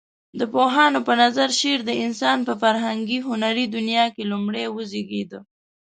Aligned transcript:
د 0.39 0.41
پوهانو 0.53 0.99
په 1.07 1.13
نظر 1.21 1.49
شعر 1.59 1.79
د 1.85 1.91
انسان 2.05 2.37
په 2.47 2.53
فرهنګي 2.61 3.19
هنري 3.27 3.65
دنيا 3.75 4.05
کې 4.15 4.23
لومړى 4.31 4.65
وزيږيده. 4.75 5.39